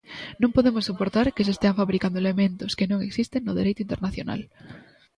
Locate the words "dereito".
3.59-3.81